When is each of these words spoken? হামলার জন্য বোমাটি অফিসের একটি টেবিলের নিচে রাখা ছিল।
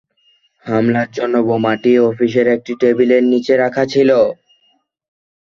হামলার 0.65 1.09
জন্য 1.17 1.35
বোমাটি 1.47 1.91
অফিসের 2.09 2.47
একটি 2.55 2.71
টেবিলের 2.81 3.23
নিচে 3.31 3.53
রাখা 3.57 3.83
ছিল। 3.93 4.09